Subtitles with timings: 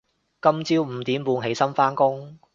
[0.41, 2.39] 今朝五點半起身返工